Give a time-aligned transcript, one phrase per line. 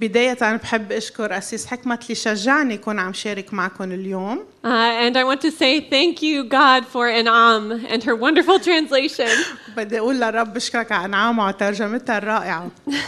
[0.00, 5.23] بداية بحب أشكر أسيس حكمة اللي شجعني أكون عم شارك معكم اليوم Uh, and I
[5.23, 9.29] want to say thank you, God, for Anam and her wonderful translation.
[9.77, 12.71] بدي أقول للرب بشكرك على أنعامه وترجمتها الرائعة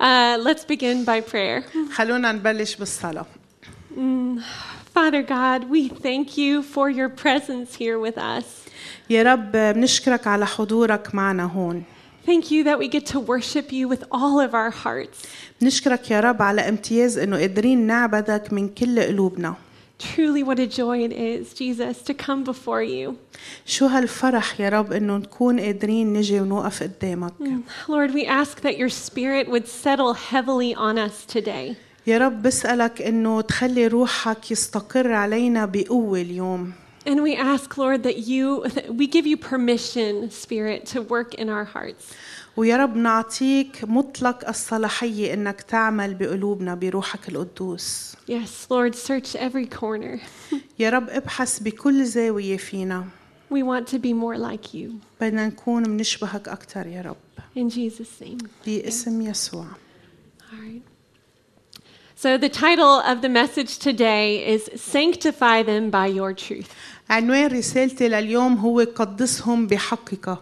[0.00, 1.62] Uh, let's begin by prayer.
[1.94, 3.26] خلونا نبلش بالصلاة
[4.94, 8.44] Father God, we thank you for your presence here with us.
[9.10, 11.82] يا رب بنشكرك على حضورك معنا هون
[12.26, 15.18] Thank you that we get to worship you with all of our hearts.
[15.60, 19.54] بنشكرك يا رب على امتياز انه قادرين نعبدك من كل قلوبنا
[19.98, 23.14] Truly, what a joy it is, Jesus, to come before you.
[23.66, 27.32] شو هالفرح يا رب انه نكون قادرين نجي ونوقف قدامك
[27.88, 31.74] Lord, we ask that your spirit would settle heavily on us today.
[32.06, 36.72] يا رب بسألك انه تخلي روحك يستقر علينا بقوة اليوم
[37.06, 41.48] And we ask, Lord, that you, that we give you permission, Spirit, to work in
[41.48, 42.12] our hearts.
[42.56, 50.18] ويا رب نعطيك مطلق الصلاحية إنك تعمل بقلوبنا بروحك القدوس Yes, Lord, search every corner.
[50.78, 53.04] يا رب ابحث بكل زاوية فينا
[53.50, 54.90] We want to be more like you.
[55.20, 57.16] بدنا نكون منشبهك أكتر يا رب
[57.58, 58.46] In Jesus' name.
[58.66, 59.66] باسم يسوع
[60.52, 60.82] All right.
[62.18, 66.70] So, the title of the message today is Sanctify Them by Your Truth.
[67.10, 70.38] عنوان رسالتي لليوم هو قدسهم بحقك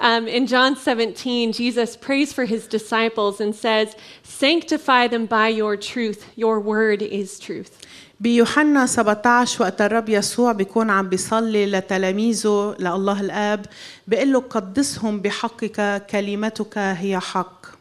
[0.00, 5.76] Um, in John 17, Jesus prays for his disciples and says, Sanctify them by your
[5.76, 6.24] truth.
[6.36, 7.76] Your word is truth.
[8.20, 13.66] بيوحنا 17 وقت الرب يسوع بيكون عم بيصلي لتلاميذه لله الآب
[14.06, 17.73] بيقول له قدسهم بحقك كلمتك هي حق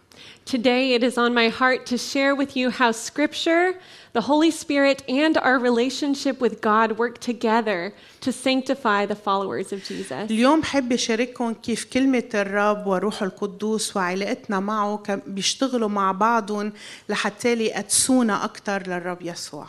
[0.46, 3.66] Today, it is on my heart to share with you how Scripture,
[4.14, 9.84] the Holy Spirit, and our relationship with God work together to sanctify the followers of
[9.84, 10.30] Jesus.
[10.32, 16.74] اليوم حب أشارككم كيف كلمة الرب وروح القدوس وعلاقتنا معه كم- بيشتغلوا مع بعضهم
[17.10, 19.68] لحتى يقدسونا أكتر للرب يسوع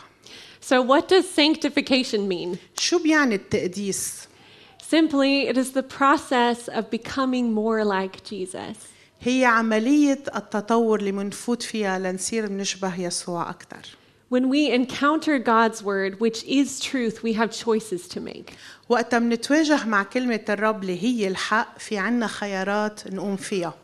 [0.61, 2.57] So, what does sanctification mean?
[2.79, 4.27] شو بيعني التقديس؟
[4.91, 8.77] Simply, it is the process of becoming more like Jesus.
[9.20, 13.96] هي عملية التطور اللي منفوت فيها لنصير بنشبه يسوع أكتر
[14.28, 18.52] When we encounter God's word, which is truth, we have choices to make.
[18.88, 23.74] وقتها منتواجه مع كلمة الرب اللي هي الحق في عنا خيارات نقوم فيها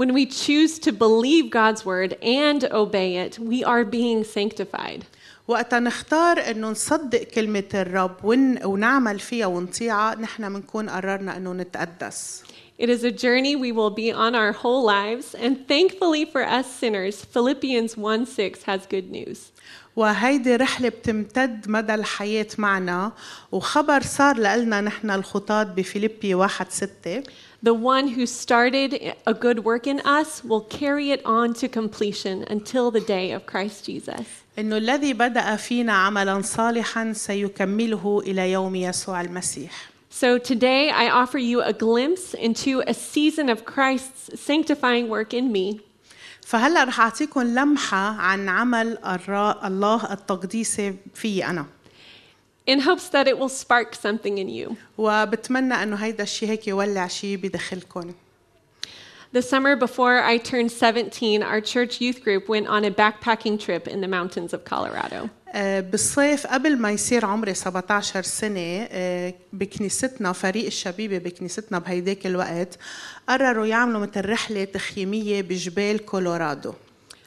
[0.00, 5.02] When we choose to believe God's word and obey it, we are being sanctified.
[5.48, 8.64] وقتها نختار إنه نصدق كلمة الرب ون...
[8.64, 12.42] ونعمل فيها ونطيعها نحن بنكون قررنا إنه نتقدس
[12.77, 16.67] It is a journey we will be on our whole lives, and thankfully for us
[16.81, 19.51] sinners, Philippians 1 6 has good news.
[19.95, 23.11] وهيدي رحلة بتمتد مدى الحياة معنا
[23.51, 27.23] وخبر صار لنا نحن الخطاة بفيليبي واحد ستة
[27.63, 32.43] The one who started a good work in us will carry it on to completion
[32.49, 34.25] until the day of Christ Jesus.
[34.59, 41.37] انه الذي بدأ فينا عملا صالحا سيكمله إلى يوم يسوع المسيح So today I offer
[41.51, 45.79] you a glimpse into a season of Christ's sanctifying work in me.
[46.45, 51.65] فهلا رح اعطيكم لمحه عن عمل الرا- الله التقديسي في انا
[52.71, 54.75] in hopes that it will spark something in you.
[54.97, 58.13] وبتمنى انه هيدا الشيء هيك يولع شيء بداخلكم
[59.35, 63.87] The summer before I turned 17, our church youth group went on a backpacking trip
[63.87, 65.29] in the mountains of Colorado.
[65.53, 72.77] آه، بالصيف قبل ما يصير عمري 17 سنة آه، بكنيستنا فريق الشبيبة بكنيستنا بهيداك الوقت
[73.29, 76.73] قرروا يعملوا مثل رحلة تخييمية بجبال كولورادو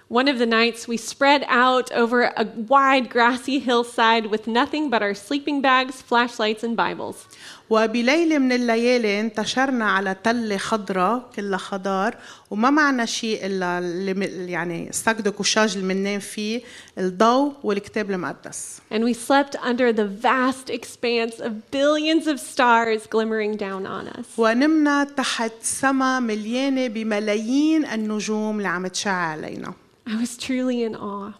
[0.08, 5.02] One of the nights, we spread out over a wide grassy hillside with nothing but
[5.02, 7.26] our sleeping bags, flashlights, and Bibles.
[7.69, 12.15] وبليلة من الليالي انتشرنا على تلة خضراء كلها خضار
[12.51, 16.61] وما معنا شيء إلا اللي يعني استقدر كوشاج اللي بننام فيه
[16.97, 23.57] الضوء والكتاب المقدس And we slept under the vast expanse of billions of stars glimmering
[23.57, 24.25] down on us.
[24.39, 29.73] ونمنا تحت سما مليانة بملايين النجوم اللي عم تشع علينا
[30.07, 31.31] I was truly in awe.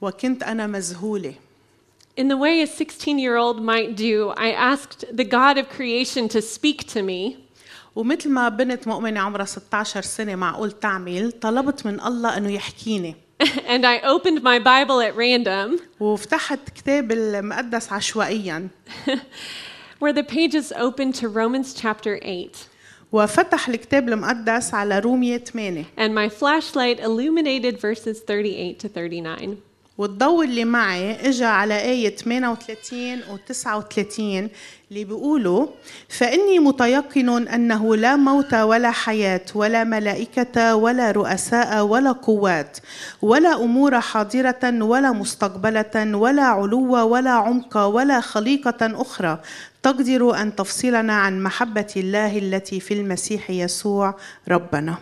[0.00, 1.34] وكنت أنا مذهولة
[2.17, 6.27] In the way a 16 year old might do, I asked the God of creation
[6.29, 7.37] to speak to me.
[7.95, 13.15] ومثل ما بنت مؤمنة عمرها 16 سنة معقول تعمل طلبت من الله أنه يحكيني
[13.67, 18.69] and I opened my Bible at random, وفتحت كتاب المقدس عشوائيا
[19.99, 22.67] where the pages opened to Romans chapter 8.
[23.11, 29.57] وفتح الكتاب المقدس على رومية 8 And my flashlight illuminated verses 38 to 39.
[29.98, 34.48] والضوء اللي معي اجى على آية 38 و 39
[34.90, 35.66] اللي بيقولوا
[36.08, 42.78] فإني متيقن أنه لا موت ولا حياة ولا ملائكة ولا رؤساء ولا قوات
[43.22, 49.38] ولا أمور حاضرة ولا مستقبلة ولا علو ولا عمق ولا خليقة أخرى
[49.82, 54.14] تقدر أن تفصلنا عن محبة الله التي في المسيح يسوع
[54.48, 54.98] ربنا.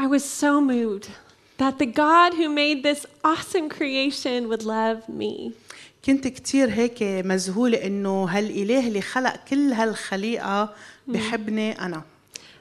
[0.00, 1.08] I was so moved
[1.59, 5.51] that the God who made this awesome creation would love me.
[6.05, 10.73] كنت كتير هيك مذهولة إنه هالإله اللي خلق كل هالخليقة
[11.07, 12.01] بحبني أنا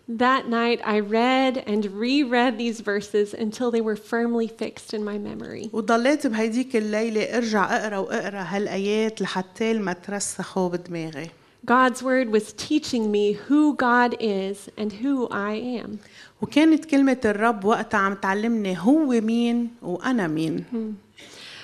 [0.06, 5.19] That night, I read and reread these verses until they were firmly fixed in my
[5.19, 5.71] memory.
[5.73, 11.31] وضليت بهيديك الليلة ارجع اقرا واقرا هالآيات لحتى ما ترسخوا بدماغي
[11.65, 15.99] God's word was teaching me who God is and who I am.
[16.43, 20.65] وكانت كلمة الرب وقتها عم تعلمني هو مين وأنا مين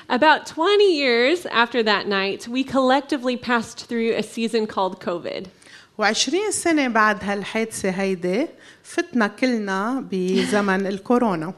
[0.09, 5.49] About 20 years after that night, we collectively passed through a season called COVID.
[5.99, 8.49] وعشرين سنة بعد هالحادثة هيدي
[8.83, 11.55] فتنا كلنا بزمن الكورونا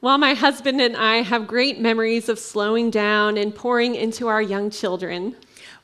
[0.00, 4.42] While my husband and I have great memories of slowing down and pouring into our
[4.42, 5.34] young children,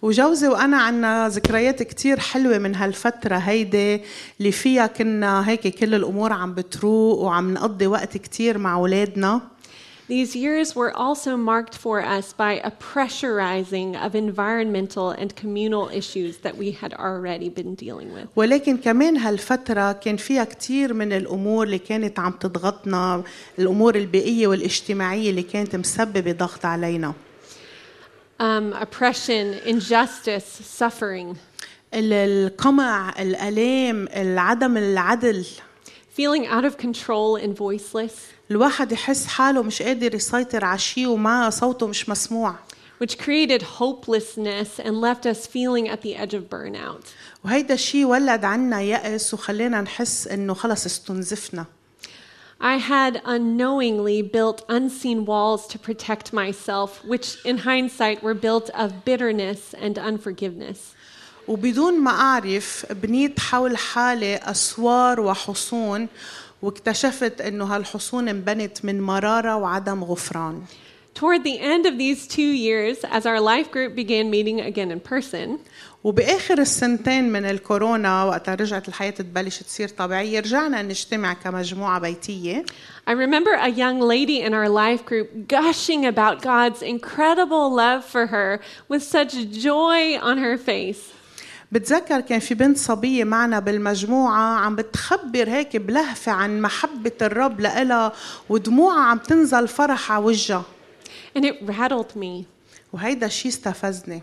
[0.02, 4.02] وجوزي وأنا عنا ذكريات كتير حلوة من هالفترة هيدي
[4.40, 9.42] اللي فيها كنا هيك كل الأمور عم بتروق وعم نقضي وقت كتير مع أولادنا
[10.10, 16.38] these years were also marked for us by a pressurizing of environmental and communal issues
[16.46, 18.28] that we had already been dealing with.
[18.36, 23.24] ولكن كمان هالفترة كان فيها كتير من الأمور اللي كانت عم تضغطنا
[23.60, 27.14] الأمور البيئية والاجتماعية اللي كانت مسببة ضغط علينا
[28.41, 31.37] Um, oppression, injustice, suffering,
[31.95, 35.45] ال- القمع الألام العدم العدل
[36.17, 38.13] feeling out of control and voiceless,
[38.51, 42.55] الواحد يحس حاله مش قادر يسيطر على شيء وما صوته مش مسموع
[43.05, 47.05] which created hopelessness and left us feeling at the edge of burnout.
[47.45, 51.65] وهيدا الشيء ولد عنا يأس وخلينا نحس انه خلص استنزفنا
[52.61, 59.05] I had unknowingly built unseen walls to protect myself, which in hindsight were built of
[59.05, 60.95] bitterness and unforgiveness.
[61.49, 66.09] وبدون ما أعرف بنيت حول حالي أسوار وحصون
[66.63, 70.63] واكتشفت انه هالحصون انبنت من مرارة وعدم غفران
[71.17, 75.01] Toward the end of these two years, as our life group began meeting again in
[75.01, 75.59] person,
[76.05, 82.65] وبآخر السنتين من الكورونا وقتها رجعت الحياة تبلش تصير طبيعية رجعنا نجتمع كمجموعة بيتية
[83.07, 88.27] I remember a young lady in our life group gushing about God's incredible love for
[88.27, 91.13] her with such joy on her face.
[91.73, 98.13] بتذكر كان في بنت صبية معنا بالمجموعة عم بتخبر هيك بلهفة عن محبة الرب لإلها
[98.49, 100.65] ودموعها عم تنزل فرح على وجهها
[101.37, 102.47] And it rattled me.
[102.93, 104.23] وهيدا الشيء استفزني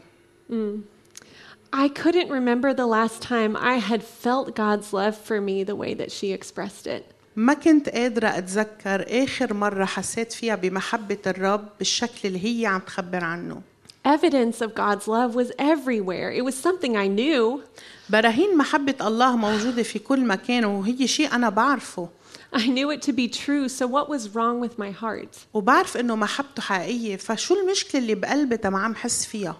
[1.72, 5.94] I couldn't remember the last time I had felt God's love for me the way
[5.94, 7.04] that she expressed it.
[7.36, 13.24] ما كنت قادرة أتذكر آخر مرة حسيت فيها بمحبة الرب بالشكل اللي هي عم تخبر
[13.24, 13.62] عنه
[14.08, 16.32] Evidence of God's love was everywhere.
[16.32, 17.62] It was something I knew.
[18.10, 22.10] براهين محبة الله موجودة في كل مكان وهي شيء أنا بعرفه
[22.54, 25.38] I knew it to be true, so what was wrong with my heart?
[25.54, 29.56] وبعرف إنه محبته حقيقية فشو المشكلة اللي بقلبي ما عم حس فيها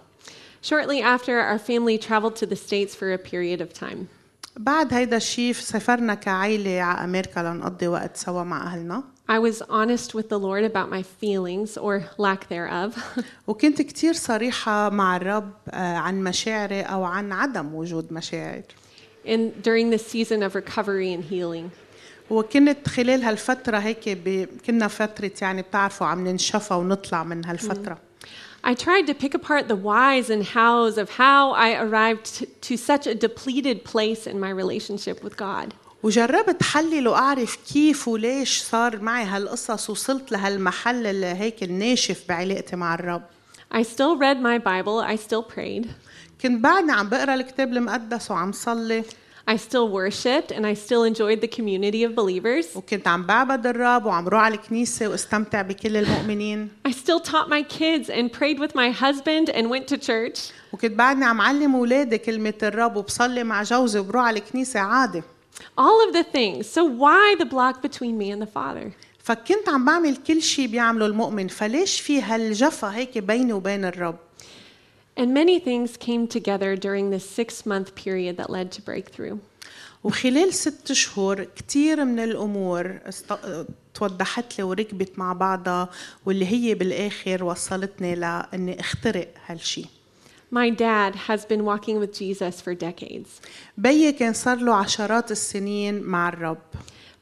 [0.62, 4.08] Shortly after, our family traveled to the States for a period of time.
[4.56, 10.12] بعد هيدا الشيء سافرنا كعائلة على أمريكا لنقضي وقت سوا مع أهلنا I was honest
[10.12, 12.98] with the Lord about my feelings or lack thereof.
[13.46, 18.62] وكنت كتير صريحة مع الرب آه، عن مشاعري أو عن عدم وجود مشاعر
[19.24, 21.70] in during this season of recovery and healing.
[22.29, 24.47] وكنت خلال هالفترة هيك ب...
[24.65, 27.97] كنا فترة يعني بتعرفوا عم ننشفى ونطلع من هالفترة.
[28.63, 32.27] I tried to pick apart the whys and hows of how I arrived
[32.67, 35.73] to such a depleted place in my relationship with God.
[36.03, 42.93] وجربت حلل وأعرف كيف وليش صار معي هالقصص وصلت لهالمحل اللي هيك الناشف بعلاقتي مع
[42.93, 43.21] الرب.
[43.73, 45.87] I still read my Bible, I still prayed,
[46.41, 49.03] كنت بعدني عم بقرأ الكتاب المقدس وعم صلي.
[49.48, 52.76] I still worshiped, and I still enjoyed the community of believers.
[52.76, 57.62] وكنت عم بعبد الرب وعم روح على الكنيسة واستمتع بكل المؤمنين I still taught my
[57.62, 60.52] kids and prayed with my husband and went to church.
[60.72, 65.22] وكنت بعدني عم علم أولادي كلمة الرب وبصلي مع جوزي وبروح على الكنيسة عادي
[65.78, 66.66] All of the things.
[66.66, 68.92] So, why the block between me and the Father?
[69.22, 74.16] فكنت عم بعمل كل شيء بيعمله المؤمن فليش في هالجفا هيك بيني وبين الرب
[75.16, 79.38] And many things came together during this six month period that led to breakthrough.
[80.04, 83.34] وخلال ست شهور كتير من الأمور است...
[83.94, 85.88] توضحت لي وركبت مع بعضها
[86.26, 89.84] واللي هي بالاخر وصلتني لاني اخترق هالشي
[90.52, 93.28] My dad has been walking with Jesus for decades,
[93.78, 96.58] بيي كان صار له عشرات السنين مع الرب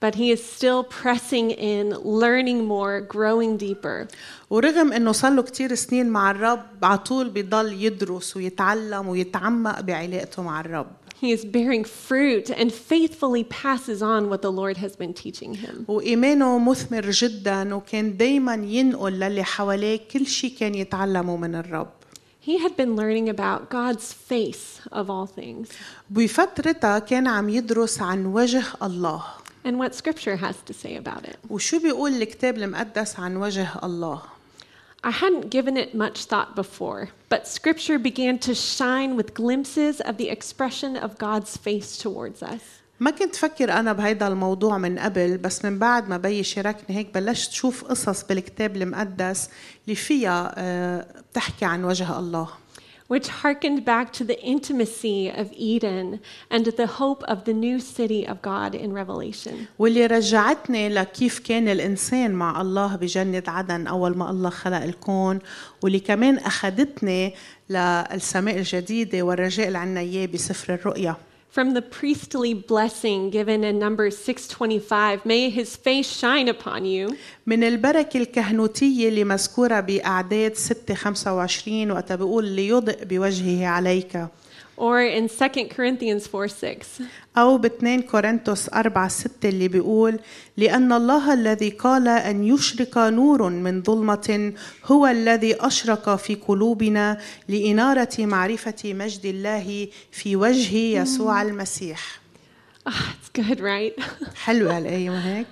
[0.02, 4.08] but he is still pressing in, learning more, growing deeper.
[4.50, 10.42] ورغم انه صار له كتير سنين مع الرب على طول بيضل يدرس ويتعلم ويتعمق بعلاقته
[10.42, 10.86] مع الرب
[11.20, 15.84] He is bearing fruit and faithfully passes on what the Lord has been teaching him.
[15.88, 21.88] وإيمانه مثمر جدا وكان دايما ينقل للي حواليه كل شيء كان يتعلمه من الرب
[22.40, 25.68] He had been learning about God's face of all things
[26.10, 29.24] بفترتها كان عم يدرس عن وجه الله
[29.64, 31.36] and what Scripture has to say about it.
[31.50, 34.22] وشو بيقول الكتاب المقدس عن وجه الله
[35.04, 40.16] I hadn't given it much thought before, but Scripture began to shine with glimpses of
[40.16, 42.78] the expression of God's face towards us.
[43.00, 47.14] ما كنت فكر أنا بهيدا الموضوع من قبل بس من بعد ما بي شاركني هيك
[47.14, 49.50] بلشت شوف قصص بالكتاب المقدس
[49.84, 52.48] اللي فيها آه، بتحكي عن وجه الله
[53.08, 56.20] which harkened back to the intimacy of Eden
[56.50, 59.66] and the hope of the new city of God in Revelation.
[59.78, 65.38] واللي رجعتني لكيف كان الإنسان مع الله بجنة عدن أول ما الله خلق الكون
[65.82, 67.34] واللي كمان أخذتني
[67.70, 71.16] للسماء الجديدة والرجاء اللي عنا إياه بسفر الرؤيا
[71.52, 77.16] From the priestly blessing given in Numbers 6:25, may his face shine upon you,
[77.46, 84.26] من البركة الكهنوتية اللي مذكورة بأعداد 6 25 وقتها بيقول ليضئ بوجهه عليك
[84.76, 87.02] or in 2 Corinthians 4:6.
[87.36, 90.18] أو ب 2 كورنثوس 4 6 اللي بيقول
[90.56, 94.52] لأن الله الذي قال أن يشرق نور من ظلمة
[94.84, 97.18] هو الذي أشرق في قلوبنا
[97.48, 102.20] لإنارة معرفة مجد الله في وجه يسوع المسيح
[102.88, 104.00] Ah, it's good, right?
[104.36, 105.46] حلوة الآية ما هيك؟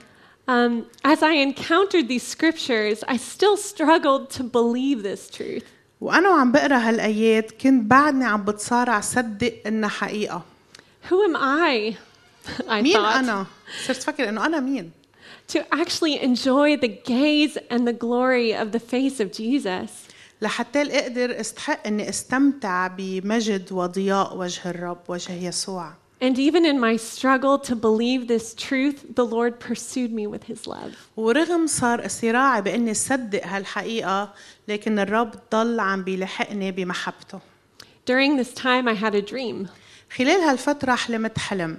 [0.48, 5.64] um, as I encountered these scriptures, I still struggled to believe this truth.
[6.01, 10.41] وأنا وعم بقرأ هالآيات كنت بعدني عم بتصارع صدق إنها حقيقة
[11.09, 11.95] Who am I?
[12.69, 13.15] I مين thought.
[13.15, 13.45] أنا؟
[13.87, 14.91] صرت فكر إنه أنا مين؟
[15.53, 19.89] to actually enjoy the gaze and the glory of the face of Jesus.
[20.41, 26.96] لحتى أقدر أستحق إني أستمتع بمجد وضياء وجه الرب وجه يسوع And even in my
[26.96, 30.94] struggle to believe this truth, the Lord pursued me with his love.
[31.16, 34.34] ورغم صار صراعي باني اصدق هالحقيقه
[34.68, 37.40] لكن الرب ضل عم بيلحقني بمحبته
[38.06, 39.68] During this time, I had a dream.
[40.16, 41.78] خلال هالفتره حلمت حلم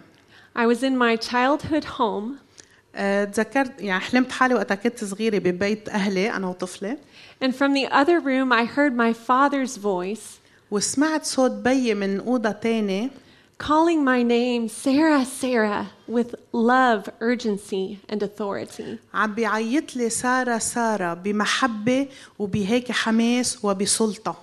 [0.57, 2.47] I was in my childhood home,
[2.95, 6.97] أه، تذكرت يعني حلمت حالي وقتها كنت صغيره ببيت اهلي انا وطفله
[7.43, 10.39] and from the other room, I heard my father's voice
[10.71, 13.11] وسمعت صوت بيي من اوضه تاني
[13.57, 18.99] calling my name, Sarah, Sarah, with love, urgency, and authority.
[19.13, 22.07] عم بيعيط لي ساره ساره بمحبه
[22.39, 24.35] وبهيك حماس وبسلطه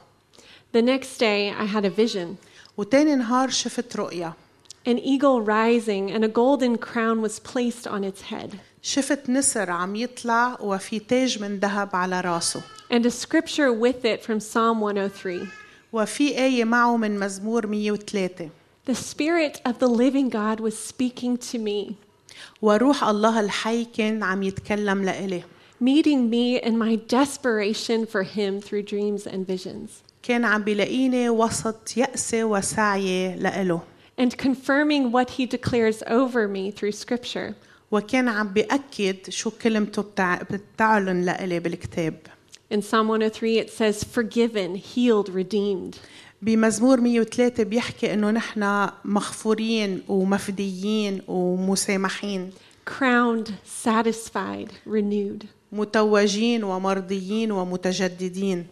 [0.73, 2.37] The next day, I had a vision
[2.76, 4.32] وتاني نهار شفت رؤيا
[4.87, 8.58] an eagle rising, and a golden crown was placed on its head.
[8.82, 14.23] شفت نسر عم يطلع وفي تاج من ذهب على راسه and a scripture with it
[14.23, 15.49] from Psalm 103.
[15.92, 18.50] وفي آية معه من مزمور 103
[18.88, 21.96] The Spirit of the living God was speaking to me,
[22.62, 25.42] وروح الله الحي كان عم يتكلم لإلي
[25.80, 31.96] meeting me in my desperation for Him through dreams and visions, كان عم بلاقيني وسط
[31.96, 33.80] يأسي وسعي لإله
[34.18, 37.54] and confirming what He declares over me through Scripture.
[37.90, 40.42] وكان عم بأكد شو كلمته بتع...
[40.42, 42.14] بتعلن لإلي بالكتاب
[42.70, 45.99] In Psalm 103, it says, Forgiven, healed, redeemed.
[46.41, 52.51] بمزمور 103 بيحكي إنه نحن مغفورين ومفديين ومسامحين
[52.89, 53.50] Crowned,
[53.86, 55.46] satisfied, renewed.
[55.72, 58.65] متوجين ومرضيين ومتجددين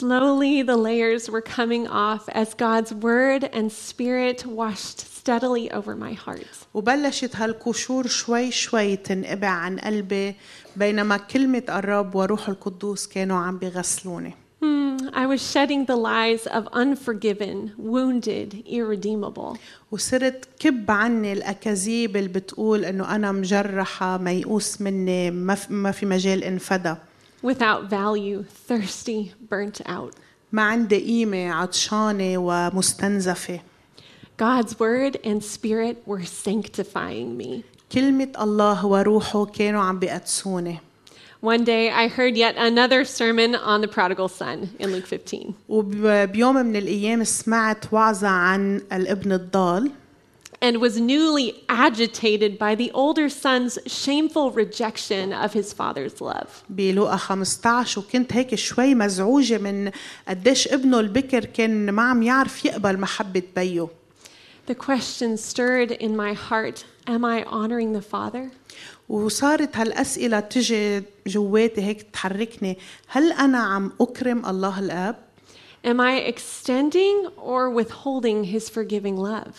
[0.00, 6.12] Slowly, the layers were coming off as God's word and spirit washed steadily over my
[6.12, 6.66] heart.
[6.74, 10.34] وبلشت هالقشور شوي شوي تنقبع عن قلبي
[10.76, 14.34] بينما كلمة الرب وروح القدوس كانوا عم بيغسلوني
[15.15, 19.57] I was shedding the lies of unforgiven, wounded, irredeemable.
[19.91, 26.05] وصرت كب عني الأكاذيب اللي بتقول إنه أنا مجرحة ميؤوس مني ما في, ما في
[26.05, 26.95] مجال انفدى
[27.43, 30.15] without value, thirsty, burnt out.
[30.51, 33.59] ما عندي قيمة عطشانة ومستنزفة
[34.37, 37.63] God's word and spirit were sanctifying me.
[37.91, 40.79] كلمة الله وروحه كانوا عم بيقدسوني
[41.41, 45.53] One day I heard yet another sermon on the prodigal son in Luke 15.
[45.69, 49.91] وبيوم من الأيام سمعت وعظة عن الابن الضال
[50.61, 56.63] and was newly agitated by the older son's shameful rejection of his father's love.
[56.69, 59.91] بلوقا 15 وكنت هيك شوي مزعوجة من
[60.27, 63.87] قديش ابنه البكر كان ما عم يعرف يقبل محبة بيه
[64.67, 68.51] The question stirred in my heart Am I honoring the Father?
[69.08, 72.78] وصارت هالأسئلة تجي جواتي هيك تحركني
[73.08, 75.16] هل أنا عم أكرم الله الآب؟
[75.86, 79.54] Am I extending or withholding his forgiving love?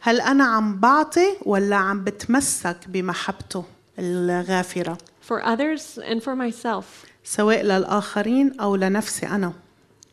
[0.00, 3.64] هل أنا عم بعطي ولا عم بتمسك بمحبته
[3.98, 4.98] الغافرة
[5.28, 6.84] For others and for myself.
[7.24, 9.52] سواء للآخرين أو لنفسي أنا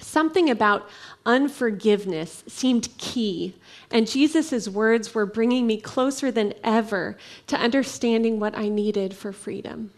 [0.02, 0.82] Something about
[1.26, 3.54] unforgiveness seemed key,
[3.91, 7.17] and Jesus' words were bringing me closer than ever
[7.51, 9.91] to understanding what I needed for freedom.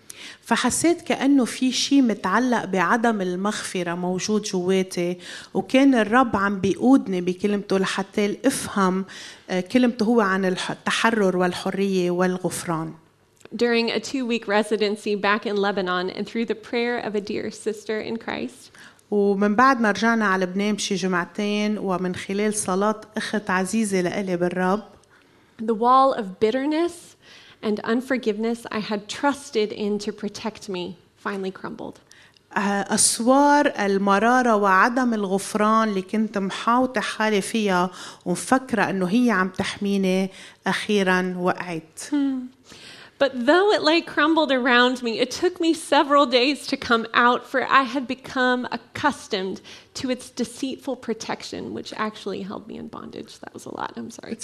[0.42, 5.18] فحسيت كأنه في شيء متعلق بعدم المغفرة موجود جواتي
[5.54, 9.04] وكان الرب عم بيقودني بكلمته لحتى افهم
[9.50, 12.92] آه، كلمته هو عن الح- التحرر والحرية والغفران
[13.56, 17.50] During a two week residency back in Lebanon, and through the prayer of a dear
[17.50, 18.72] sister in Christ,
[19.11, 24.83] ومن بعد ما رجعنا على لبنان بشي جمعتين ومن خلال صلاة أخت عزيزة لإلي بالرب.
[25.61, 27.15] The wall of bitterness
[27.61, 31.99] and unforgiveness I had trusted in to protect me finally crumbled.
[32.57, 37.89] آه، أسوار المرارة وعدم الغفران اللي كنت محاوطة حالي فيها
[38.25, 40.29] ومفكرة أنه هي عم تحميني
[40.67, 41.99] أخيرا وقعت.
[43.20, 47.40] But though it lay crumbled around me, it took me several days to come out,
[47.50, 49.58] for I had become accustomed
[49.94, 53.32] to its deceitful protection, which actually held me in bondage.
[53.42, 54.36] That was a lot, I'm sorry.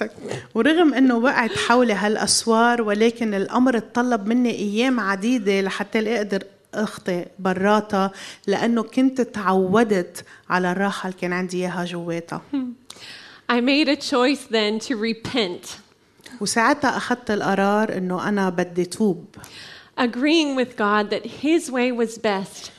[0.55, 8.11] ورغم انه وقعت حولي هالاسوار ولكن الامر اتطلب مني ايام عديده لحتى اقدر اخطي براتها
[8.47, 12.43] لانه كنت تعودت على الراحه اللي كان عندي اياها جواتها
[13.49, 15.65] I made a choice then to repent,
[16.42, 19.26] وساعتها أخذت القرار إنه أنا بدي توب.
[19.98, 22.72] Agreeing with God that His way was best.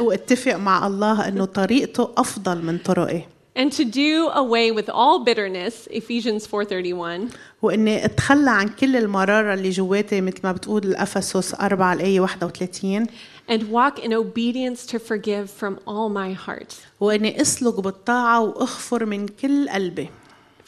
[0.00, 3.22] واتفق مع الله إنه طريقته أفضل من طرقي.
[3.56, 9.70] And to do away with all bitterness, Ephesians 4:31, وإني أتخلى عن كل المرارة اللي
[9.70, 13.06] جواتي مثل ما بتقول الأفسس 4 الآية 31
[13.48, 19.28] and walk in obedience to forgive from all my heart, وإني أسلك بالطاعة وأغفر من
[19.28, 20.10] كل قلبي.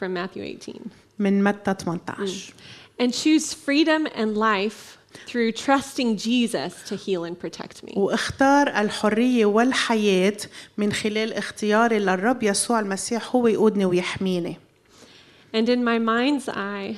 [0.01, 0.91] From Matthew 18.
[1.19, 2.53] من متى 18
[2.99, 7.93] and choose freedom and life through trusting Jesus to heal and protect me.
[7.97, 10.37] واختار الحرية والحياة
[10.79, 14.57] من خلال اختياري للرب يسوع المسيح هو يقودني ويحميني
[15.53, 16.97] And in my mind's eye,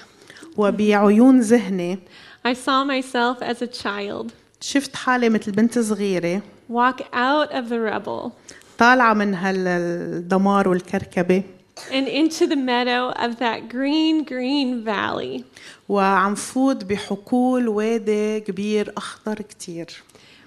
[0.57, 1.99] وبعيون ذهني
[2.45, 7.79] I saw myself as a child شفت حالي مثل بنت صغيرة walk out of the
[7.79, 8.31] rubble
[8.79, 11.43] طالعة من هالدمار والكركبة
[11.92, 15.44] into the meadow of that green, green valley
[15.90, 19.88] وعم فوت بحقول وادي كبير أخضر كتير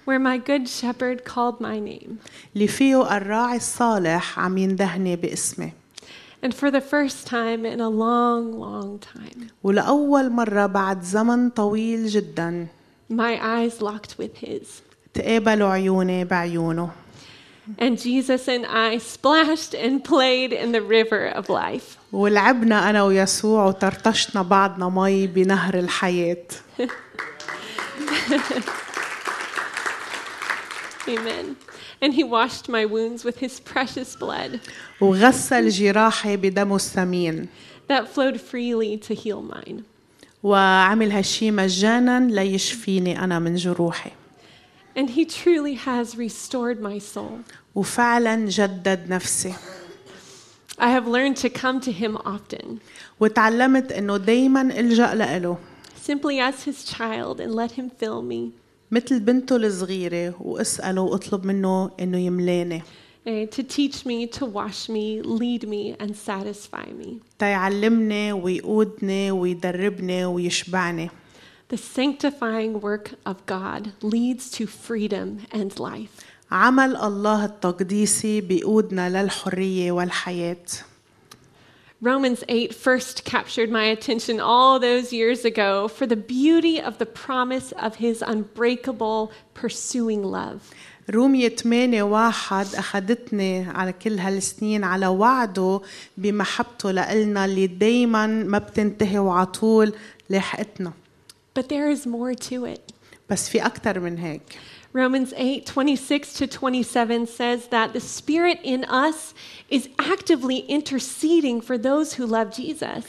[0.07, 2.19] where my good shepherd called my name.
[2.57, 5.73] اللي فيه الراعي الصالح عم يندهني باسمي
[6.43, 12.07] And for the first time in a long, long time, ولأول مرة بعد زمن طويل
[12.07, 12.67] جدا
[13.13, 14.67] my eyes locked with his.
[15.15, 16.91] تقابلوا عيوني بعيونه
[17.79, 21.99] And Jesus and I splashed and played in the river of life.
[22.13, 26.47] ولعبنا أنا ويسوع وطرطشنا بعضنا مي بنهر الحياة
[31.09, 31.57] Amen.
[32.03, 34.61] And he washed my wounds with his precious blood
[35.01, 37.49] وغسل جراحي بدمه الثمين
[37.89, 39.83] that flowed freely to heal mine.
[40.43, 44.11] وعمل هالشي مجانا ليشفيني أنا من جروحي
[44.97, 47.41] And he truly has restored my soul.
[47.75, 49.55] وفعلا جدد نفسي
[50.79, 52.81] I have learned to come to him often,
[53.21, 55.59] وتعلمت انه دايما الجا له
[55.95, 58.53] simply as his child, and let him fill me,
[58.91, 62.83] مثل بنته الصغيرة واسأله واطلب منه انه يملاني
[63.27, 67.21] eh, to teach me, to wash me, lead me, and satisfy me.
[67.39, 71.11] تيعلمني ويقودني ويدربني ويشبعني
[71.69, 76.25] The sanctifying work of God leads to freedom and life.
[76.51, 80.67] عمل الله التقديسي بيقودنا للحرية والحياة
[82.03, 87.05] Romans 8 first captured my attention all those years ago for the beauty of the
[87.05, 90.61] promise of his unbreakable, pursuing love.
[91.11, 95.81] رومية 8 واحد أخدتني على كل هالسنين على وعده
[96.17, 99.93] بمحبته لإلنا اللي دايما ما بتنتهي وعطول
[100.31, 100.93] لاحقتنا
[101.55, 102.93] But there is more to it.
[103.31, 104.43] بس في أكتر من هيك
[104.93, 109.35] Romans 8 26 to 27 says that the Spirit in us
[109.71, 113.05] is actively interceding for those who love Jesus.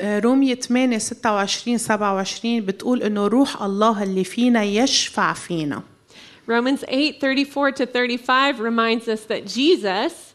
[0.00, 5.82] رومية 8 26 27 بتقول انه روح الله اللي فينا يشفع فينا
[6.46, 10.25] Romans 8 34 to 35 reminds us that Jesus,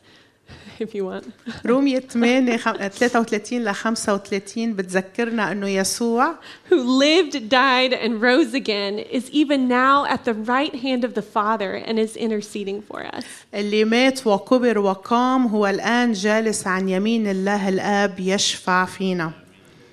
[0.80, 1.26] if you want,
[1.66, 6.36] رومية 8 خم- 33 ل 35 بتذكرنا انه يسوع
[6.70, 11.22] who lived, died, and rose again, is even now at the right hand of the
[11.22, 13.24] Father and is interceding for us.
[13.54, 19.32] اللي مات وكبر وقام هو الآن جالس عن يمين الله الآب يشفع فينا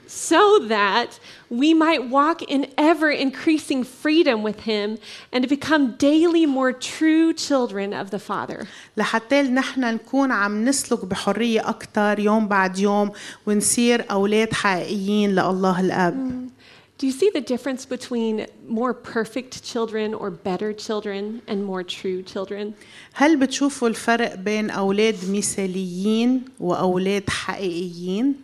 [0.08, 1.18] so that
[1.50, 4.98] we might walk in ever increasing freedom with Him
[5.32, 8.66] and become daily more true children of the Father.
[8.96, 13.10] لحتى نحن نكون عم نسلك بحرية أكتر يوم بعد يوم
[13.46, 16.48] ونصير أولاد حقيقيين لله الآب
[16.96, 22.22] Do you see the difference between more perfect children or better children and more true
[22.22, 22.74] children?
[23.14, 28.34] هل بتشوفوا الفرق بين أولاد مثاليين وأولاد حقيقيين؟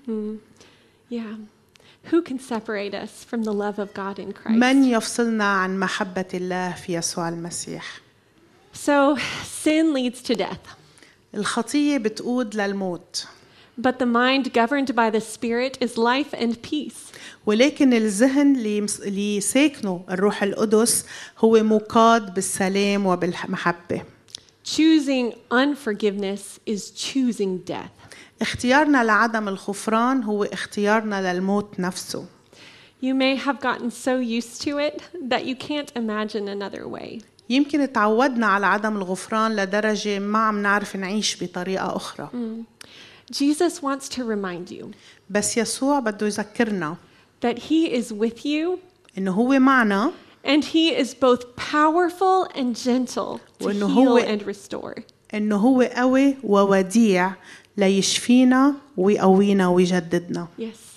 [1.11, 1.37] Yeah.
[2.11, 4.59] Who can separate us from the love of God in Christ?
[4.59, 8.01] من يفصلنا عن محبة الله في يسوع المسيح؟
[8.75, 9.17] So,
[9.65, 10.67] sin leads to death,
[11.35, 13.27] الخطية بتقود للموت
[13.81, 17.13] but the mind governed by the Spirit is life and peace.
[17.47, 21.05] ولكن الذهن اللي يمس- اللي ساكنه الروح القدس
[21.39, 24.03] هو مقاد بالسلام وبالمحبة
[24.65, 27.91] Choosing unforgiveness is choosing death.
[28.43, 32.25] اختيارنا لعدم الغفران هو اختيارنا للموت نفسه
[33.03, 37.23] You may have gotten so used to it that you can't imagine another way.
[37.51, 42.31] يمكن تعودنا على عدم الغفران لدرجة ما عم نعرف نعيش بطريقة أخرى
[43.33, 44.85] Jesus wants to remind you
[45.31, 46.97] بس يسوع بده يذكرنا
[47.47, 48.79] that He is with you
[49.19, 50.13] إنه هو معنا
[50.45, 55.03] and He is both powerful and gentle to وإنه heal هو- and restore.
[55.35, 57.33] إنه هو قوي ووديع
[57.77, 60.91] ليشفينا ويقوينا ويجددنا Yes.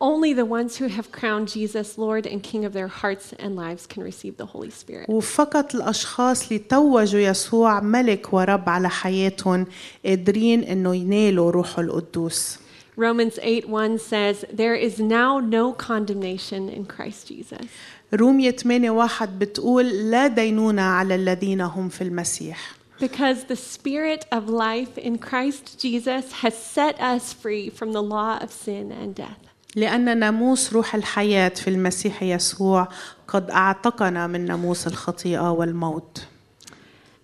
[0.00, 3.84] Only the ones who have crowned Jesus Lord and King of their hearts and lives
[3.92, 5.08] can receive the Holy Spirit.
[5.08, 9.66] وفقط الأشخاص اللي توجوا يسوع ملك ورب على حياتهم
[10.06, 12.58] قادرين إنه ينالوا روحه القدوس
[12.96, 17.66] Romans 8 1 says, There is now no condemnation in Christ Jesus.
[18.13, 24.47] رومية 8 واحد بتقول لا دينونة على الذين هم في المسيح Because the Spirit of
[24.49, 29.39] life in Christ Jesus has set us free from the law of sin and death.
[29.75, 32.87] لأن ناموس روح الحياة في المسيح يسوع
[33.27, 36.25] قد أعتقنا من ناموس الخطيئة والموت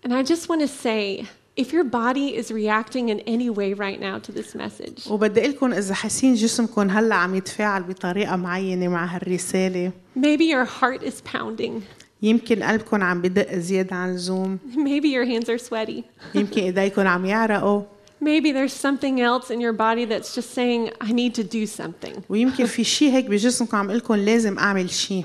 [0.04, 1.25] And I just want to say,
[1.58, 5.72] if your body is reacting in any way right now to this message, وبدي لكم
[5.72, 11.82] إذا حاسين جسمكم هلا عم يتفاعل بطريقة معينة مع هالرسالة maybe your heart is pounding,
[12.22, 16.02] يمكن قلبكم عم بدق زيادة عن اللزوم maybe your hands are sweaty,
[16.34, 17.82] يمكن إيديكم عم يعرقوا
[18.20, 22.22] maybe there's something else in your body that's just saying, I need to do something.
[22.28, 25.24] ويمكن في شيء هيك بجسمكم عم لكم لازم أعمل شيء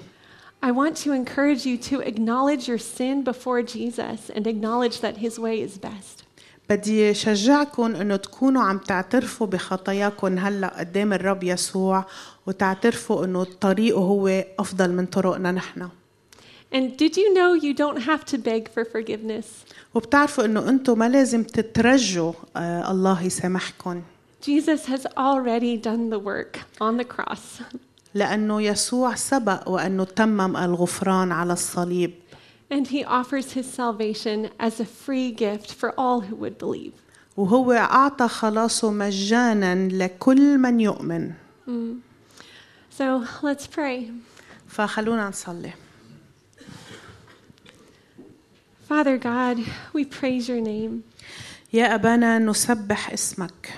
[0.62, 5.40] I want to encourage you to acknowledge your sin before Jesus and acknowledge that his
[5.40, 6.23] way is best.
[6.71, 12.05] بدي شجعكم إنه تكونوا عم تعترفوا بخطاياكم هلأ قدام الرب يسوع
[12.47, 15.89] وتعترفوا إنه طريقه هو أفضل من طرقنا نحن
[16.75, 19.47] And did you know you don't have to beg for forgiveness?
[19.95, 24.03] وبتعرفوا إنه أنتم ما لازم تترجوا آه الله يسامحكم
[24.43, 27.63] Jesus has already done the work on the cross.
[28.15, 32.15] لأنه يسوع سبق وأنه تمم الغفران على الصليب
[32.74, 36.94] And he offers his salvation as a free gift for all who would believe.
[37.38, 41.32] وهو اعطى خلاصه مجانا لكل من يؤمن
[42.92, 44.12] So let's pray.
[44.68, 45.72] فخلونا نصلي
[48.90, 49.58] Father God,
[49.94, 51.04] we praise your name.
[51.74, 53.74] يا ابانا نسبح اسمك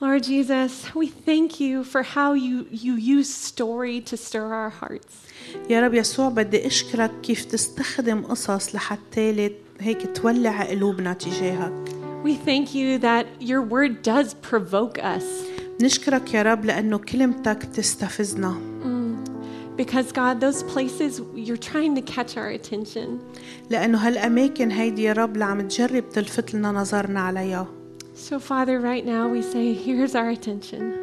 [0.00, 5.14] Lord Jesus, we thank you for how you, you use story to stir our hearts.
[5.70, 11.72] يا رب يسوع بدي اشكرك كيف تستخدم قصص لحتى لت- هيك تولع قلوبنا تجاهك
[12.24, 15.24] We thank you that your word does provoke us
[15.82, 18.60] نشكرك يا رب لانه كلمتك تستفزنا
[19.76, 23.08] because, God, those places you're trying to catch our attention.
[23.70, 27.66] لانه هالاماكن هيدي يا رب اللي عم تجرب تلفت لنا نظرنا عليها
[28.18, 30.94] So, Father, right now we say, here's our attention.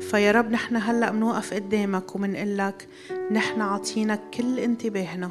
[0.00, 2.88] فيا رب نحن هلا بنوقف قدامك وبنقول لك
[3.32, 5.30] نحن عاطينك كل انتباهنا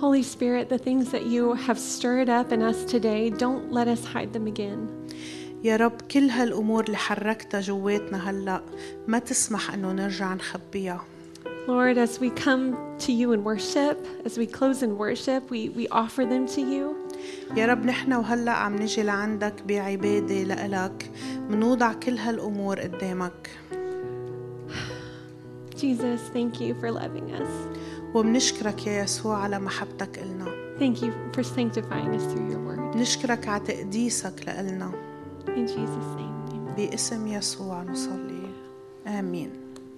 [0.00, 4.02] Holy Spirit, the things that you have stirred up in us today, don't let us
[4.02, 4.88] hide them again.
[5.64, 8.62] يا رب كل هالامور اللي حركتها جواتنا هلا
[9.08, 11.04] ما تسمح انه نرجع نخبيها
[11.66, 15.86] Lord, as we come to you in worship, as we close in worship, we, we
[15.88, 16.96] offer them to you.
[17.57, 21.11] يا رب نحن وهلأ عم نجي لعندك بعبادة لإلك
[21.49, 23.49] منوضع كل هالأمور قدامك
[25.75, 27.77] Jesus, thank you for loving us.
[28.13, 30.45] ومنشكرك يا يسوع على محبتك إلنا
[30.79, 32.97] Thank you for sanctifying us through your word.
[32.97, 34.91] نشكرك على تقديسك لإلنا
[35.47, 36.75] In Jesus' name, amen.
[36.77, 38.49] باسم يسوع نصلي
[39.07, 39.49] آمين